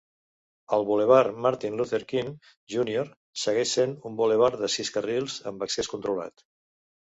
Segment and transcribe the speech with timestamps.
[0.77, 2.31] El bulevard Martin Luther King
[2.77, 3.13] Junior
[3.43, 6.49] segueix sent un bulevard de sis carrils amb accés controlat.